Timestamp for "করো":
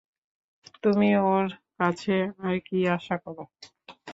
3.23-3.43